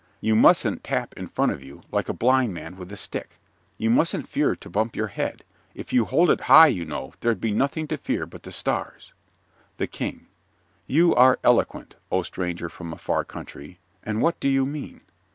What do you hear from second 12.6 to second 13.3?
from a far